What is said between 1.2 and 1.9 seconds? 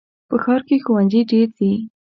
ډېر دي.